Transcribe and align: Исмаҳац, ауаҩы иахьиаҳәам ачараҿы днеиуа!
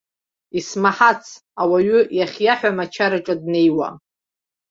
Исмаҳац, 0.57 1.23
ауаҩы 1.61 1.99
иахьиаҳәам 2.17 2.77
ачараҿы 2.83 3.35
днеиуа! 3.41 3.89